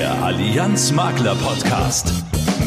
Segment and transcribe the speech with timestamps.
[0.00, 2.10] Der Allianz Makler Podcast.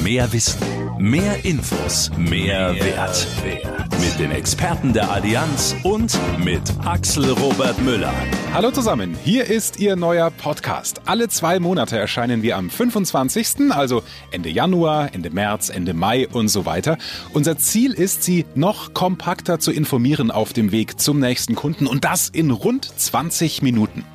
[0.04, 0.60] Mehr Wissen,
[0.99, 3.27] mehr Infos, mehr, Wert.
[3.44, 3.99] Wert.
[3.99, 8.13] Mit den Experten der Allianz und mit Axel Robert Müller.
[8.54, 11.01] Hallo zusammen, hier ist Ihr neuer Podcast.
[11.05, 16.50] Alle zwei Monate erscheinen wir am 25., also Ende Januar, Ende März, Ende Mai und
[16.50, 17.00] so weiter.
[17.32, 22.04] Unser Ziel ist, Sie noch kompakter zu informieren auf dem Weg zum nächsten Kunden und
[22.04, 24.06] das in rund 20 Minuten.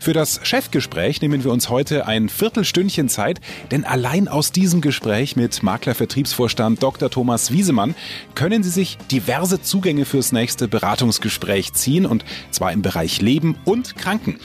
[0.00, 3.40] Für das Chefgespräch nehmen wir uns heute ein Viertelstündchen Zeit,
[3.70, 7.10] denn allein aus diesem Gespräch mit Maklervertriebsvorstand Dr.
[7.10, 7.94] Thomas Wiesemann
[8.34, 13.96] können Sie sich diverse Zugänge fürs nächste Beratungsgespräch ziehen und zwar im Bereich Leben und
[13.96, 14.38] Kranken.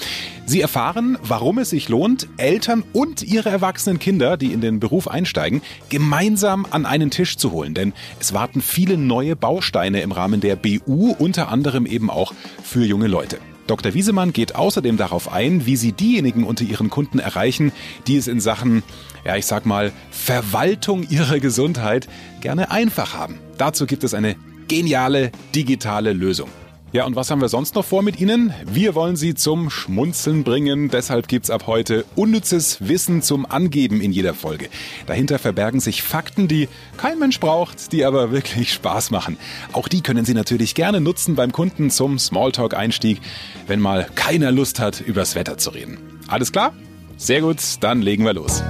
[0.45, 5.07] Sie erfahren, warum es sich lohnt, Eltern und ihre erwachsenen Kinder, die in den Beruf
[5.07, 10.41] einsteigen, gemeinsam an einen Tisch zu holen, denn es warten viele neue Bausteine im Rahmen
[10.41, 12.33] der BU, unter anderem eben auch
[12.63, 13.37] für junge Leute.
[13.67, 13.93] Dr.
[13.93, 17.71] Wiesemann geht außerdem darauf ein, wie Sie diejenigen unter Ihren Kunden erreichen,
[18.07, 18.83] die es in Sachen,
[19.25, 22.07] ja, ich sag mal, Verwaltung ihrer Gesundheit
[22.41, 23.39] gerne einfach haben.
[23.57, 24.35] Dazu gibt es eine
[24.67, 26.49] geniale digitale Lösung.
[26.93, 28.53] Ja, und was haben wir sonst noch vor mit Ihnen?
[28.71, 30.89] Wir wollen Sie zum Schmunzeln bringen.
[30.89, 34.69] Deshalb gibt's ab heute unnützes Wissen zum Angeben in jeder Folge.
[35.07, 39.39] Dahinter verbergen sich Fakten, die kein Mensch braucht, die aber wirklich Spaß machen.
[39.71, 43.19] Auch die können Sie natürlich gerne nutzen beim Kunden zum Smalltalk-Einstieg,
[43.65, 45.97] wenn mal keiner Lust hat, übers Wetter zu reden.
[46.27, 46.73] Alles klar?
[47.17, 48.63] Sehr gut, dann legen wir los.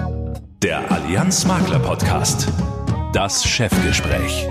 [0.61, 2.47] Der Allianz Makler Podcast.
[3.11, 4.47] Das Chefgespräch.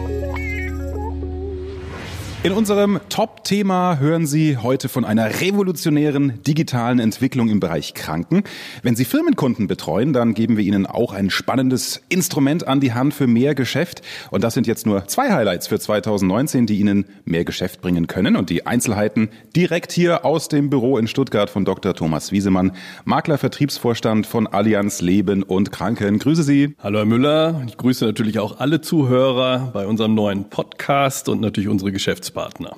[2.44, 8.42] In unserem Top-Thema hören Sie heute von einer revolutionären digitalen Entwicklung im Bereich Kranken.
[8.82, 13.14] Wenn Sie Firmenkunden betreuen, dann geben wir Ihnen auch ein spannendes Instrument an die Hand
[13.14, 14.02] für mehr Geschäft.
[14.32, 18.34] Und das sind jetzt nur zwei Highlights für 2019, die Ihnen mehr Geschäft bringen können.
[18.34, 21.94] Und die Einzelheiten direkt hier aus dem Büro in Stuttgart von Dr.
[21.94, 22.72] Thomas Wiesemann,
[23.04, 26.18] Makler Vertriebsvorstand von Allianz Leben und Kranken.
[26.18, 26.74] Grüße Sie.
[26.80, 27.62] Hallo Herr Müller.
[27.68, 32.31] Ich grüße natürlich auch alle Zuhörer bei unserem neuen Podcast und natürlich unsere Geschäftspartner.
[32.32, 32.76] Gesprächspartner.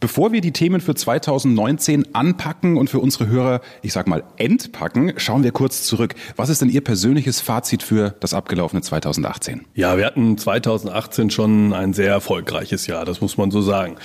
[0.00, 5.14] Bevor wir die Themen für 2019 anpacken und für unsere Hörer, ich sag mal, entpacken,
[5.16, 6.14] schauen wir kurz zurück.
[6.36, 9.64] Was ist denn Ihr persönliches Fazit für das abgelaufene 2018?
[9.74, 13.96] Ja, wir hatten 2018 schon ein sehr erfolgreiches Jahr, das muss man so sagen.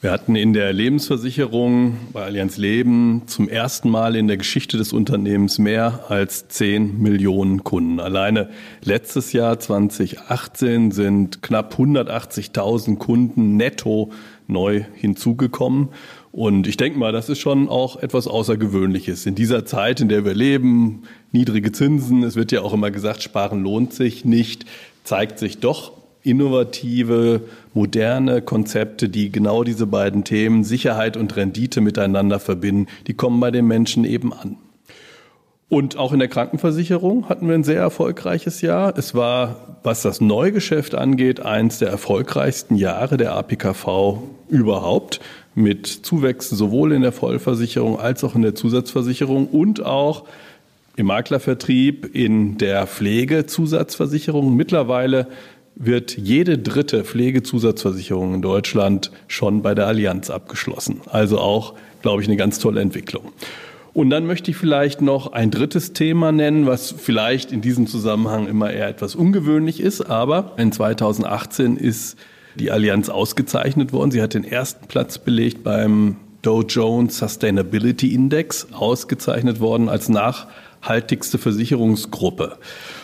[0.00, 4.92] Wir hatten in der Lebensversicherung bei Allianz Leben zum ersten Mal in der Geschichte des
[4.92, 7.98] Unternehmens mehr als 10 Millionen Kunden.
[7.98, 8.48] Alleine
[8.84, 14.12] letztes Jahr 2018 sind knapp 180.000 Kunden netto
[14.46, 15.88] neu hinzugekommen.
[16.30, 19.26] Und ich denke mal, das ist schon auch etwas Außergewöhnliches.
[19.26, 23.24] In dieser Zeit, in der wir leben, niedrige Zinsen, es wird ja auch immer gesagt,
[23.24, 24.64] sparen lohnt sich nicht,
[25.02, 25.97] zeigt sich doch,
[26.28, 27.42] innovative,
[27.74, 33.50] moderne Konzepte, die genau diese beiden Themen Sicherheit und Rendite miteinander verbinden, die kommen bei
[33.50, 34.56] den Menschen eben an.
[35.70, 38.96] Und auch in der Krankenversicherung hatten wir ein sehr erfolgreiches Jahr.
[38.96, 44.18] Es war, was das Neugeschäft angeht, eins der erfolgreichsten Jahre der APKV
[44.48, 45.20] überhaupt
[45.54, 50.24] mit Zuwächsen sowohl in der Vollversicherung als auch in der Zusatzversicherung und auch
[50.96, 54.56] im Maklervertrieb, in der Pflegezusatzversicherung.
[54.56, 55.26] Mittlerweile
[55.78, 61.00] wird jede dritte Pflegezusatzversicherung in Deutschland schon bei der Allianz abgeschlossen.
[61.06, 63.32] Also auch, glaube ich, eine ganz tolle Entwicklung.
[63.94, 68.46] Und dann möchte ich vielleicht noch ein drittes Thema nennen, was vielleicht in diesem Zusammenhang
[68.46, 70.02] immer eher etwas ungewöhnlich ist.
[70.02, 72.16] Aber in 2018 ist
[72.56, 74.10] die Allianz ausgezeichnet worden.
[74.10, 81.38] Sie hat den ersten Platz belegt beim Dow Jones Sustainability Index, ausgezeichnet worden als nachhaltigste
[81.38, 82.58] Versicherungsgruppe.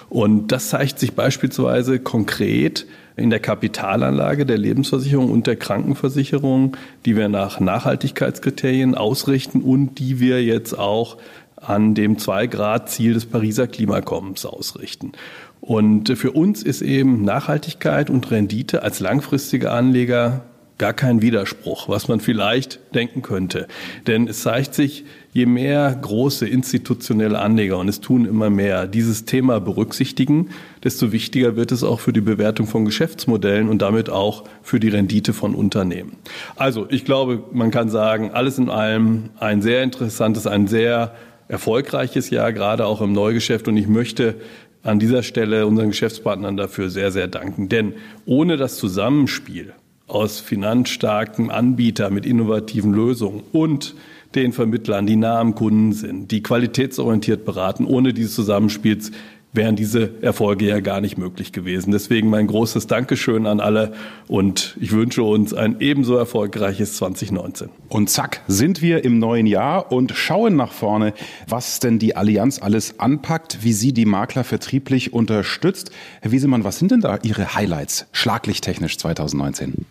[0.09, 7.17] Und das zeigt sich beispielsweise konkret in der Kapitalanlage der Lebensversicherung und der Krankenversicherung, die
[7.17, 11.17] wir nach Nachhaltigkeitskriterien ausrichten und die wir jetzt auch
[11.57, 15.13] an dem Zwei-Grad-Ziel des Pariser Klimakommens ausrichten.
[15.61, 20.43] Und für uns ist eben Nachhaltigkeit und Rendite als langfristige Anleger
[20.77, 23.69] gar kein Widerspruch, was man vielleicht denken könnte.
[24.07, 29.25] Denn es zeigt sich, je mehr große institutionelle Anleger, und es tun immer mehr, dieses
[29.25, 30.51] Thema berücksichtigen,
[30.85, 34.89] desto wichtiger wird es auch für die Bewertung von Geschäftsmodellen und damit auch für die
[34.89, 36.17] Rendite von Unternehmen.
[36.55, 41.17] Also ich glaube, man kann sagen, alles in allem ein sehr interessantes, ein sehr
[41.49, 43.67] erfolgreiches Jahr, gerade auch im Neugeschäft.
[43.67, 44.37] Und ich möchte
[44.85, 47.69] an dieser Stelle unseren Geschäftspartnern dafür sehr, sehr danken.
[47.69, 47.95] Denn
[48.25, 49.73] ohne das Zusammenspiel
[50.07, 53.97] aus finanzstarken Anbietern mit innovativen Lösungen und
[54.35, 57.87] den Vermittlern, die nah am Kunden sind, die qualitätsorientiert beraten.
[57.87, 59.11] Ohne dieses Zusammenspiels
[59.55, 61.93] wären diese Erfolge ja gar nicht möglich gewesen.
[61.93, 63.93] Deswegen mein großes Dankeschön an alle
[64.27, 67.71] und ich wünsche uns ein ebenso erfolgreiches 2019.
[67.89, 71.15] Und zack, sind wir im neuen Jahr und schauen nach vorne,
[71.49, 75.93] was denn die Allianz alles anpackt, wie sie die Makler vertrieblich unterstützt.
[76.21, 79.87] Herr Wiesemann, was sind denn da Ihre Highlights schlaglichttechnisch 2019?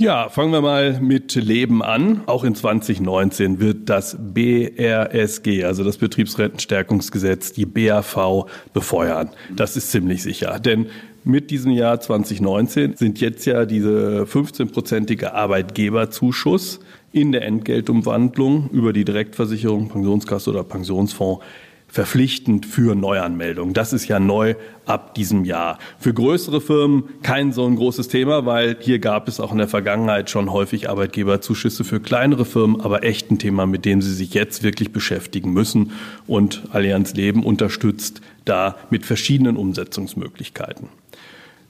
[0.00, 2.20] Ja, fangen wir mal mit Leben an.
[2.26, 9.30] Auch in 2019 wird das BRSG, also das Betriebsrentenstärkungsgesetz, die BAV befeuern.
[9.56, 10.60] Das ist ziemlich sicher.
[10.60, 10.86] Denn
[11.24, 16.78] mit diesem Jahr 2019 sind jetzt ja diese 15-prozentige Arbeitgeberzuschuss
[17.10, 21.44] in der Entgeltumwandlung über die Direktversicherung, Pensionskasse oder Pensionsfonds
[21.88, 23.74] verpflichtend für Neuanmeldungen.
[23.74, 24.54] Das ist ja neu
[24.84, 25.78] ab diesem Jahr.
[25.98, 29.68] Für größere Firmen kein so ein großes Thema, weil hier gab es auch in der
[29.68, 34.34] Vergangenheit schon häufig Arbeitgeberzuschüsse für kleinere Firmen, aber echt ein Thema, mit dem sie sich
[34.34, 35.92] jetzt wirklich beschäftigen müssen.
[36.26, 40.88] Und Allianz Leben unterstützt da mit verschiedenen Umsetzungsmöglichkeiten.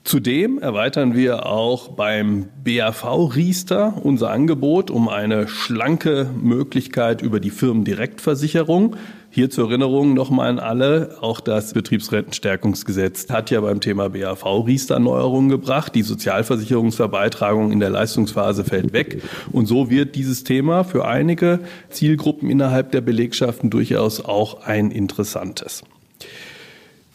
[0.09, 7.51] Zudem erweitern wir auch beim BAV Riester unser Angebot um eine schlanke Möglichkeit über die
[7.51, 8.97] Firmendirektversicherung.
[9.29, 14.99] Hier zur Erinnerung nochmal an alle, auch das Betriebsrentenstärkungsgesetz hat ja beim Thema BAV Riester
[14.99, 15.95] Neuerungen gebracht.
[15.95, 19.23] Die Sozialversicherungsverbeitragung in der Leistungsphase fällt weg.
[19.53, 21.61] Und so wird dieses Thema für einige
[21.91, 25.83] Zielgruppen innerhalb der Belegschaften durchaus auch ein interessantes.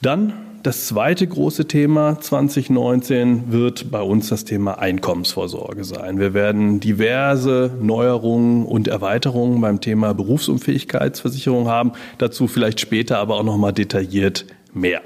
[0.03, 6.19] Dann das zweite große Thema 2019 wird bei uns das Thema Einkommensvorsorge sein.
[6.19, 11.91] Wir werden diverse Neuerungen und Erweiterungen beim Thema Berufsunfähigkeitsversicherung haben.
[12.17, 15.01] Dazu vielleicht später aber auch noch mal detailliert mehr.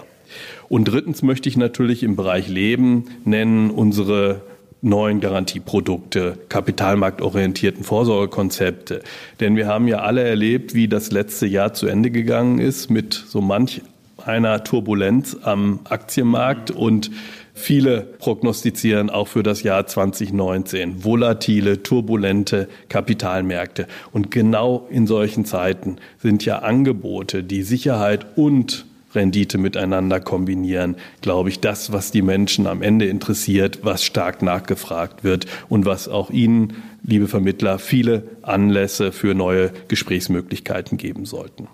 [0.69, 4.41] Und drittens möchte ich natürlich im Bereich Leben nennen unsere
[4.81, 9.01] neuen Garantieprodukte, kapitalmarktorientierten Vorsorgekonzepte.
[9.39, 13.13] Denn wir haben ja alle erlebt, wie das letzte Jahr zu Ende gegangen ist mit
[13.13, 13.81] so manch
[14.27, 17.11] einer Turbulenz am Aktienmarkt und
[17.59, 23.87] Viele prognostizieren auch für das Jahr 2019 volatile, turbulente Kapitalmärkte.
[24.11, 28.85] Und genau in solchen Zeiten sind ja Angebote, die Sicherheit und
[29.15, 35.23] Rendite miteinander kombinieren, glaube ich, das, was die Menschen am Ende interessiert, was stark nachgefragt
[35.23, 41.67] wird und was auch Ihnen, liebe Vermittler, viele Anlässe für neue Gesprächsmöglichkeiten geben sollten.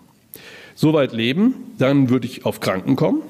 [0.75, 1.55] Soweit leben.
[1.77, 3.21] Dann würde ich auf Kranken kommen.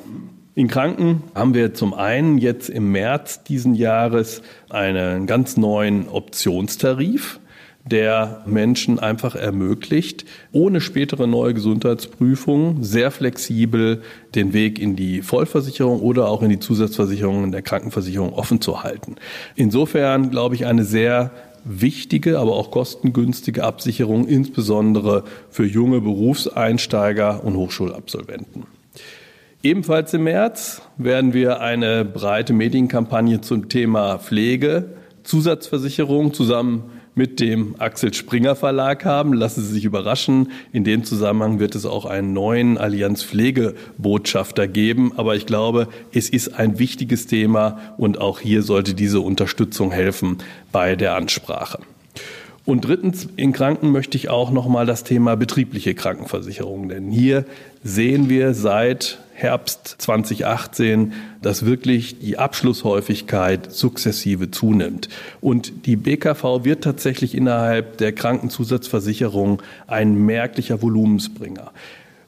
[0.55, 7.39] In Kranken haben wir zum einen jetzt im März diesen Jahres einen ganz neuen Optionstarif,
[7.85, 14.03] der Menschen einfach ermöglicht, ohne spätere neue Gesundheitsprüfung sehr flexibel
[14.35, 18.83] den Weg in die Vollversicherung oder auch in die Zusatzversicherung in der Krankenversicherung offen zu
[18.83, 19.15] halten.
[19.55, 21.31] Insofern glaube ich eine sehr
[21.65, 28.65] wichtige, aber auch kostengünstige Absicherung, insbesondere für junge Berufseinsteiger und Hochschulabsolventen.
[29.61, 34.89] Ebenfalls im März werden wir eine breite Medienkampagne zum Thema Pflege,
[35.23, 39.33] Zusatzversicherung zusammen mit dem Axel Springer Verlag haben.
[39.33, 40.51] Lassen Sie sich überraschen.
[40.71, 45.13] In dem Zusammenhang wird es auch einen neuen Allianz Pflegebotschafter geben.
[45.17, 50.37] Aber ich glaube, es ist ein wichtiges Thema und auch hier sollte diese Unterstützung helfen
[50.71, 51.79] bei der Ansprache.
[52.65, 57.11] Und drittens, in Kranken möchte ich auch noch mal das Thema betriebliche Krankenversicherung nennen.
[57.11, 57.43] Hier
[57.83, 61.11] sehen wir seit Herbst 2018,
[61.41, 65.09] dass wirklich die Abschlusshäufigkeit sukzessive zunimmt.
[65.41, 71.71] Und die BKV wird tatsächlich innerhalb der Krankenzusatzversicherung ein merklicher Volumensbringer.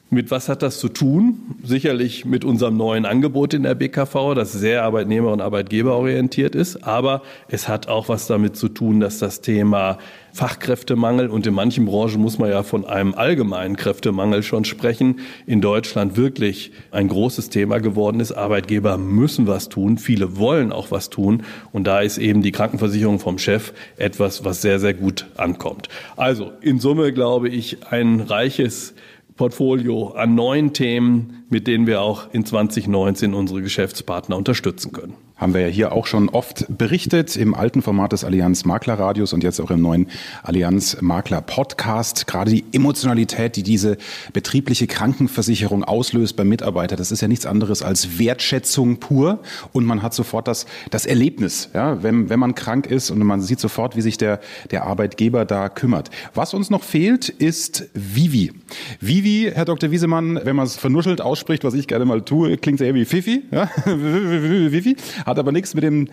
[0.08, 1.56] Mit was hat das zu tun?
[1.64, 6.84] Sicherlich mit unserem neuen Angebot in der BKV, das sehr arbeitnehmer- und arbeitgeberorientiert ist.
[6.84, 9.98] Aber es hat auch was damit zu tun, dass das Thema
[10.32, 15.60] Fachkräftemangel und in manchen Branchen muss man ja von einem allgemeinen Kräftemangel schon sprechen, in
[15.60, 18.30] Deutschland wirklich ein großes Thema geworden ist.
[18.30, 19.98] Arbeitgeber müssen was tun.
[19.98, 21.42] Viele wollen auch was tun.
[21.72, 25.88] Und da ist eben die Krankenversicherung vom Chef etwas, was sehr, sehr gut ankommt.
[26.16, 28.94] Also in Summe glaube ich ein reiches
[29.36, 35.52] Portfolio an neuen Themen, mit denen wir auch in 2019 unsere Geschäftspartner unterstützen können haben
[35.52, 39.44] wir ja hier auch schon oft berichtet im alten Format des Allianz Makler Radios und
[39.44, 40.08] jetzt auch im neuen
[40.42, 42.26] Allianz Makler Podcast.
[42.26, 43.98] Gerade die Emotionalität, die diese
[44.32, 49.40] betriebliche Krankenversicherung auslöst beim Mitarbeiter, das ist ja nichts anderes als Wertschätzung pur
[49.72, 53.42] und man hat sofort das, das Erlebnis, ja, wenn, wenn man krank ist und man
[53.42, 54.40] sieht sofort, wie sich der,
[54.70, 56.10] der Arbeitgeber da kümmert.
[56.32, 58.52] Was uns noch fehlt, ist Vivi.
[59.00, 59.90] Vivi, Herr Dr.
[59.90, 63.42] Wiesemann, wenn man es vernuschelt ausspricht, was ich gerne mal tue, klingt sehr wie Fifi,
[63.50, 63.68] ja?
[63.86, 64.96] Vivi
[65.26, 66.08] hat aber nichts mit dem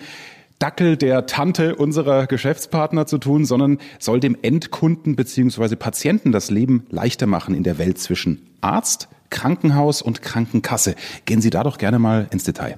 [0.60, 6.86] Dackel der Tante unserer Geschäftspartner zu tun, sondern soll dem Endkunden beziehungsweise Patienten das Leben
[6.90, 10.96] leichter machen in der Welt zwischen Arzt, Krankenhaus und Krankenkasse.
[11.26, 12.78] Gehen Sie da doch gerne mal ins Detail.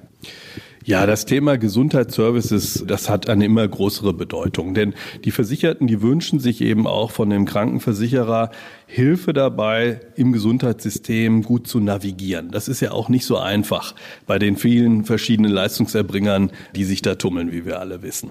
[0.86, 4.72] Ja, das Thema Gesundheitsservices, das hat eine immer größere Bedeutung.
[4.72, 8.52] Denn die Versicherten, die wünschen sich eben auch von dem Krankenversicherer
[8.86, 12.52] Hilfe dabei, im Gesundheitssystem gut zu navigieren.
[12.52, 13.96] Das ist ja auch nicht so einfach
[14.28, 18.30] bei den vielen verschiedenen Leistungserbringern, die sich da tummeln, wie wir alle wissen.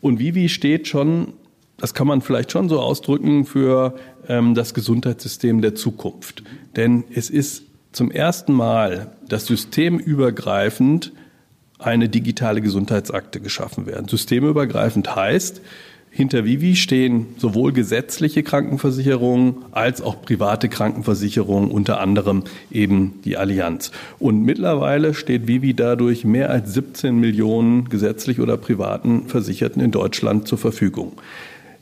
[0.00, 1.32] Und Vivi steht schon
[1.80, 3.94] das kann man vielleicht schon so ausdrücken für
[4.28, 6.42] ähm, das Gesundheitssystem der Zukunft.
[6.74, 7.62] Denn es ist
[7.92, 11.12] zum ersten Mal das systemübergreifend
[11.78, 14.08] eine digitale Gesundheitsakte geschaffen werden.
[14.08, 15.60] Systemübergreifend heißt,
[16.10, 23.92] hinter Vivi stehen sowohl gesetzliche Krankenversicherungen als auch private Krankenversicherungen, unter anderem eben die Allianz.
[24.18, 30.48] Und mittlerweile steht Vivi dadurch mehr als 17 Millionen gesetzlich oder privaten Versicherten in Deutschland
[30.48, 31.12] zur Verfügung.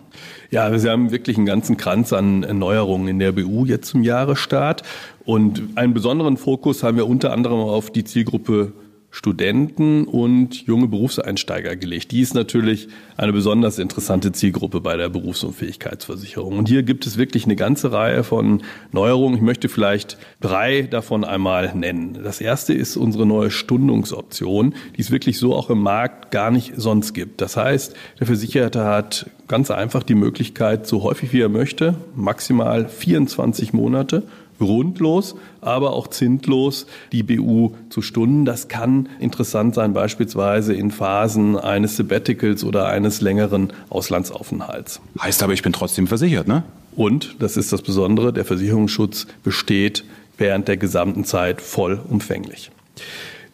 [0.51, 4.83] Ja, wir haben wirklich einen ganzen Kranz an Neuerungen in der BU jetzt zum Jahresstart
[5.25, 8.73] und einen besonderen Fokus haben wir unter anderem auf die Zielgruppe
[9.17, 12.13] Studenten und junge Berufseinsteiger gelegt.
[12.13, 16.59] Die ist natürlich eine besonders interessante Zielgruppe bei der Berufsunfähigkeitsversicherung.
[16.59, 19.39] Und hier gibt es wirklich eine ganze Reihe von Neuerungen.
[19.39, 22.19] Ich möchte vielleicht drei davon einmal nennen.
[22.23, 26.75] Das erste ist unsere neue Stundungsoption, die es wirklich so auch im Markt gar nicht
[26.77, 27.41] sonst gibt.
[27.41, 32.87] Das heißt, der Versicherte hat ganz einfach die Möglichkeit, so häufig wie er möchte, maximal
[32.87, 34.25] 24 Monate
[34.59, 38.45] grundlos, aber auch zinslos die BU zu stunden.
[38.45, 45.01] Das kann interessant sein, beispielsweise in Phasen eines Sabbaticals oder eines längeren Auslandsaufenthalts.
[45.21, 46.63] Heißt aber, ich bin trotzdem versichert, ne?
[46.95, 50.05] Und, das ist das Besondere, der Versicherungsschutz besteht
[50.39, 52.71] während der gesamten Zeit vollumfänglich.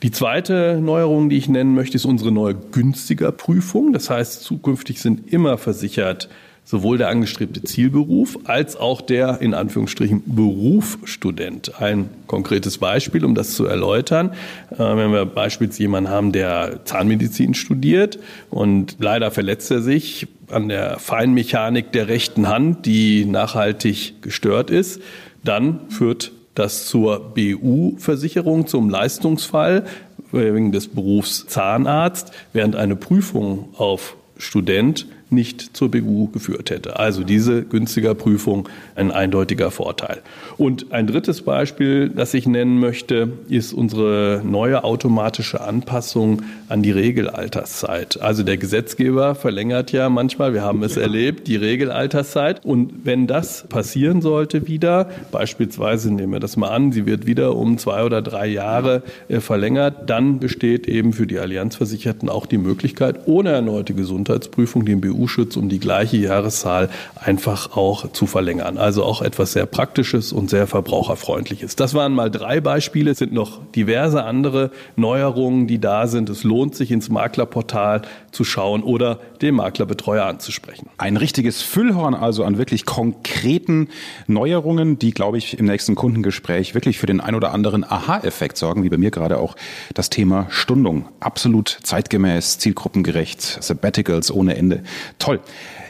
[0.02, 3.92] Die zweite Neuerung, die ich nennen möchte, ist unsere neue günstiger Prüfung.
[3.92, 6.28] Das heißt, zukünftig sind immer versichert
[6.64, 11.80] sowohl der angestrebte Zielberuf als auch der in Anführungsstrichen Berufsstudent.
[11.80, 14.32] Ein konkretes Beispiel, um das zu erläutern.
[14.70, 18.18] Äh, wenn wir beispielsweise jemanden haben, der Zahnmedizin studiert
[18.50, 25.00] und leider verletzt er sich an der Feinmechanik der rechten Hand, die nachhaltig gestört ist,
[25.44, 29.84] dann führt das zur BU-Versicherung, zum Leistungsfall
[30.32, 36.98] wegen des Berufs Zahnarzt, während eine Prüfung auf Student nicht zur BU geführt hätte.
[36.98, 40.22] Also diese günstiger Prüfung ein eindeutiger Vorteil.
[40.58, 46.90] Und ein drittes Beispiel, das ich nennen möchte, ist unsere neue automatische Anpassung an die
[46.90, 48.20] Regelalterszeit.
[48.20, 52.64] Also der Gesetzgeber verlängert ja manchmal, wir haben es erlebt, die Regelalterszeit.
[52.64, 57.56] Und wenn das passieren sollte wieder, beispielsweise nehmen wir das mal an, sie wird wieder
[57.56, 62.58] um zwei oder drei Jahre äh, verlängert, dann besteht eben für die Allianzversicherten auch die
[62.58, 68.78] Möglichkeit, ohne erneute Gesundheitsprüfung den BU EU-Schutz um die gleiche Jahreszahl einfach auch zu verlängern.
[68.78, 71.76] Also auch etwas sehr Praktisches und sehr verbraucherfreundliches.
[71.76, 73.10] Das waren mal drei Beispiele.
[73.10, 76.28] Es sind noch diverse andere Neuerungen, die da sind.
[76.28, 80.88] Es lohnt sich ins Maklerportal zu schauen oder den Maklerbetreuer anzusprechen.
[80.98, 83.88] Ein richtiges Füllhorn also an wirklich konkreten
[84.26, 88.84] Neuerungen, die, glaube ich, im nächsten Kundengespräch wirklich für den ein oder anderen Aha-Effekt sorgen,
[88.84, 89.56] wie bei mir gerade auch
[89.94, 91.08] das Thema Stundung.
[91.20, 94.82] Absolut zeitgemäß, zielgruppengerecht, Sabbaticals ohne Ende.
[95.18, 95.40] Toll.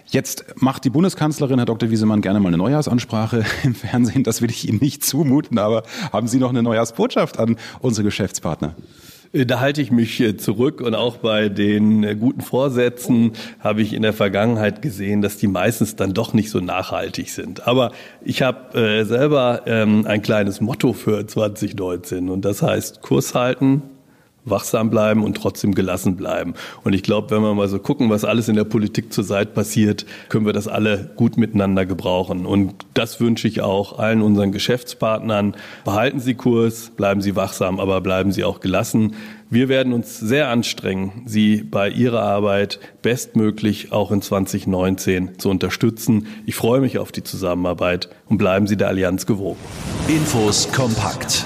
[0.06, 1.90] Jetzt macht die Bundeskanzlerin, Herr Dr.
[1.90, 4.24] Wiesemann, gerne mal eine Neujahrsansprache im Fernsehen.
[4.24, 8.74] Das will ich Ihnen nicht zumuten, aber haben Sie noch eine Neujahrsbotschaft an unsere Geschäftspartner?
[9.32, 13.82] Äh, da halte ich mich äh, zurück und auch bei den äh, guten Vorsätzen habe
[13.82, 17.66] ich in der Vergangenheit gesehen, dass die meistens dann doch nicht so nachhaltig sind.
[17.66, 23.82] Aber ich habe selber ähm, ein kleines Motto für 2019 und das heißt Kurs halten,
[24.44, 26.54] wachsam bleiben und trotzdem gelassen bleiben.
[26.84, 30.04] Und ich glaube, wenn wir mal so gucken, was alles in der Politik zurzeit passiert,
[30.28, 32.46] können wir das alle gut miteinander gebrauchen.
[32.46, 35.54] Und das wünsche ich auch allen unseren Geschäftspartnern.
[35.84, 39.14] Behalten Sie Kurs, bleiben Sie wachsam, aber bleiben Sie auch gelassen.
[39.50, 46.26] Wir werden uns sehr anstrengen, Sie bei Ihrer Arbeit bestmöglich auch in 2019 zu unterstützen.
[46.46, 49.60] Ich freue mich auf die Zusammenarbeit und bleiben Sie der Allianz gewogen.
[50.08, 51.44] Infos kompakt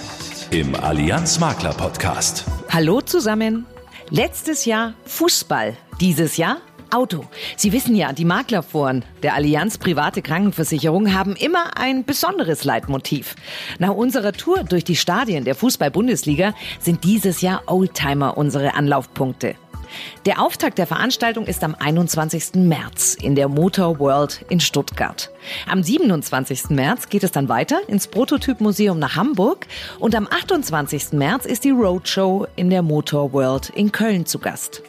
[0.51, 2.45] im Allianz Makler Podcast.
[2.71, 3.65] Hallo zusammen.
[4.11, 6.59] Letztes Jahr Fußball, dieses Jahr
[6.91, 7.25] Auto.
[7.57, 13.35] Sie wissen ja, die Maklerforen der Allianz Private Krankenversicherung haben immer ein besonderes Leitmotiv.
[13.79, 19.57] Nach unserer Tour durch die Stadien der Fußball-Bundesliga sind dieses Jahr Oldtimer unsere Anlaufpunkte.
[20.27, 22.55] Der Auftakt der Veranstaltung ist am 21.
[22.55, 25.31] März in der Motor World in Stuttgart.
[25.69, 26.71] Am 27.
[26.71, 29.67] März geht es dann weiter ins Prototypmuseum nach Hamburg
[29.99, 31.13] und am 28.
[31.13, 34.83] März ist die Roadshow in der Motor World in Köln zu Gast.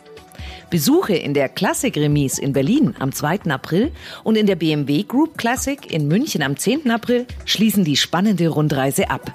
[0.70, 3.50] Besuche in der Classic Remise in Berlin am 2.
[3.50, 3.92] April
[4.24, 6.92] und in der BMW Group Classic in München am 10.
[6.92, 9.32] April schließen die spannende Rundreise ab.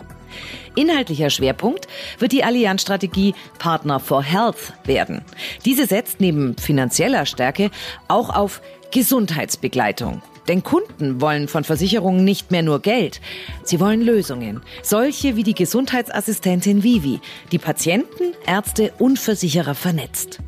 [0.74, 1.86] Inhaltlicher Schwerpunkt
[2.18, 5.22] wird die Allianz-Strategie Partner for Health werden.
[5.64, 7.70] Diese setzt neben finanzieller Stärke
[8.08, 8.60] auch auf
[8.90, 10.22] Gesundheitsbegleitung.
[10.48, 13.20] Denn Kunden wollen von Versicherungen nicht mehr nur Geld.
[13.62, 14.60] Sie wollen Lösungen.
[14.82, 17.21] Solche wie die Gesundheitsassistentin Vivi,
[17.52, 20.40] die Patienten, Ärzte und Versicherer vernetzt.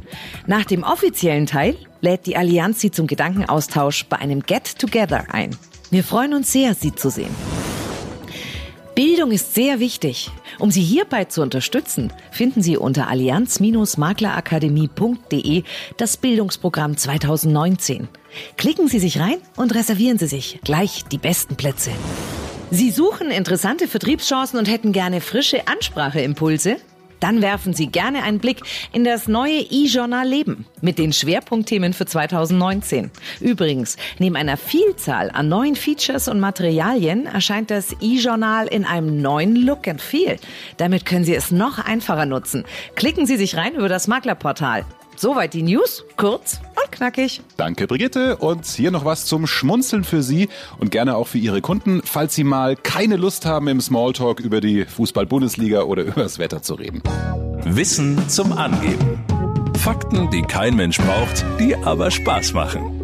[0.47, 5.57] Nach dem offiziellen Teil lädt die Allianz Sie zum Gedankenaustausch bei einem Get-Together ein.
[5.90, 7.35] Wir freuen uns sehr, Sie zu sehen.
[8.95, 10.31] Bildung ist sehr wichtig.
[10.61, 15.65] Um Sie hierbei zu unterstützen, finden Sie unter allianz-maklerakademie.de
[15.97, 18.07] das Bildungsprogramm 2019.
[18.57, 21.91] Klicken Sie sich rein und reservieren Sie sich gleich die besten Plätze.
[22.71, 26.77] Sie suchen interessante Vertriebschancen und hätten gerne frische Anspracheimpulse?
[27.25, 28.61] Dann werfen Sie gerne einen Blick
[28.93, 33.11] in das neue e-Journal Leben mit den Schwerpunktthemen für 2019.
[33.41, 39.57] Übrigens, neben einer Vielzahl an neuen Features und Materialien erscheint das e-Journal in einem neuen
[39.57, 40.37] Look and Feel.
[40.77, 42.65] Damit können Sie es noch einfacher nutzen.
[42.95, 44.85] Klicken Sie sich rein über das Maklerportal.
[45.17, 46.61] Soweit die News, kurz
[46.95, 47.43] knackig.
[47.57, 48.37] Danke, Brigitte.
[48.37, 52.35] Und hier noch was zum Schmunzeln für Sie und gerne auch für Ihre Kunden, falls
[52.35, 56.75] Sie mal keine Lust haben, im Smalltalk über die Fußball-Bundesliga oder über das Wetter zu
[56.75, 57.03] reden.
[57.65, 59.19] Wissen zum Angeben.
[59.77, 63.01] Fakten, die kein Mensch braucht, die aber Spaß machen.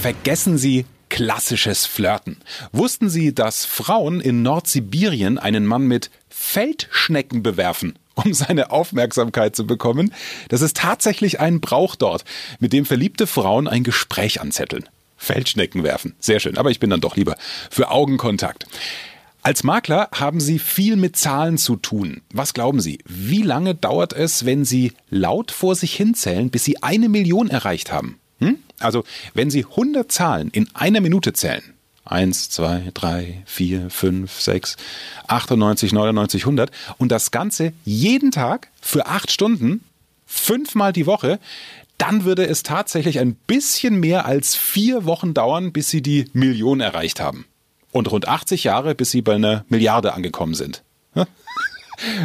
[0.00, 2.38] Vergessen Sie klassisches Flirten.
[2.72, 7.98] Wussten Sie, dass Frauen in Nordsibirien einen Mann mit Feldschnecken bewerfen?
[8.14, 10.12] Um seine Aufmerksamkeit zu bekommen.
[10.48, 12.24] Das ist tatsächlich ein Brauch dort,
[12.60, 14.88] mit dem verliebte Frauen ein Gespräch anzetteln.
[15.16, 16.14] Feldschnecken werfen.
[16.18, 17.36] Sehr schön, aber ich bin dann doch lieber
[17.70, 18.66] für Augenkontakt.
[19.44, 22.22] Als Makler haben Sie viel mit Zahlen zu tun.
[22.32, 26.82] Was glauben Sie, wie lange dauert es, wenn Sie laut vor sich hinzählen, bis Sie
[26.82, 28.20] eine Million erreicht haben?
[28.38, 28.58] Hm?
[28.78, 31.62] Also, wenn Sie 100 Zahlen in einer Minute zählen,
[32.04, 34.76] 1, 2, 3, 4, 5, 6,
[35.28, 39.84] 98, 99, 100 und das Ganze jeden Tag für acht Stunden,
[40.26, 41.38] fünfmal die Woche,
[41.98, 46.80] dann würde es tatsächlich ein bisschen mehr als vier Wochen dauern, bis Sie die Million
[46.80, 47.46] erreicht haben.
[47.92, 50.82] Und rund 80 Jahre, bis Sie bei einer Milliarde angekommen sind.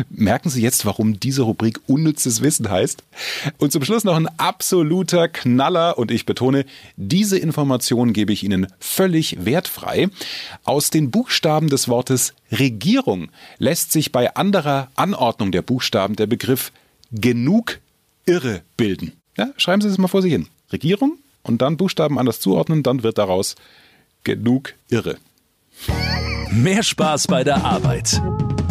[0.09, 3.03] Merken Sie jetzt, warum diese Rubrik unnützes Wissen heißt?
[3.57, 8.67] Und zum Schluss noch ein absoluter Knaller und ich betone, diese Information gebe ich Ihnen
[8.79, 10.09] völlig wertfrei.
[10.63, 16.71] Aus den Buchstaben des Wortes Regierung lässt sich bei anderer Anordnung der Buchstaben der Begriff
[17.11, 17.79] genug
[18.25, 19.13] irre bilden.
[19.37, 20.47] Ja, schreiben Sie es mal vor sich hin.
[20.71, 23.55] Regierung und dann Buchstaben anders zuordnen, dann wird daraus
[24.23, 25.17] genug irre.
[26.51, 28.21] Mehr Spaß bei der Arbeit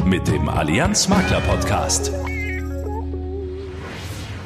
[0.07, 2.13] mit dem Allianz Makler Podcast.